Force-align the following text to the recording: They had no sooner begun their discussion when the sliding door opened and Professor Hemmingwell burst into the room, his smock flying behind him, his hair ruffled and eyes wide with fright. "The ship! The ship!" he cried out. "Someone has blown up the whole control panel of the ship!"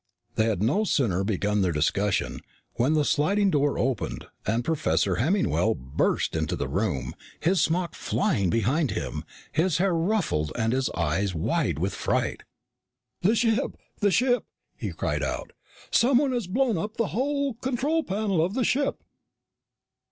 They 0.33 0.45
had 0.45 0.63
no 0.63 0.83
sooner 0.83 1.23
begun 1.23 1.61
their 1.61 1.71
discussion 1.71 2.39
when 2.73 2.93
the 2.95 3.05
sliding 3.05 3.51
door 3.51 3.77
opened 3.77 4.25
and 4.47 4.65
Professor 4.65 5.17
Hemmingwell 5.17 5.75
burst 5.75 6.35
into 6.35 6.55
the 6.55 6.67
room, 6.67 7.13
his 7.39 7.61
smock 7.61 7.93
flying 7.93 8.49
behind 8.49 8.89
him, 8.89 9.23
his 9.51 9.77
hair 9.77 9.93
ruffled 9.93 10.53
and 10.57 10.73
eyes 10.97 11.35
wide 11.35 11.77
with 11.77 11.93
fright. 11.93 12.41
"The 13.21 13.35
ship! 13.35 13.77
The 13.99 14.09
ship!" 14.09 14.45
he 14.75 14.91
cried 14.91 15.21
out. 15.21 15.53
"Someone 15.91 16.31
has 16.31 16.47
blown 16.47 16.79
up 16.79 16.97
the 16.97 17.09
whole 17.13 17.53
control 17.53 18.03
panel 18.03 18.43
of 18.43 18.55
the 18.55 18.63
ship!" 18.63 19.03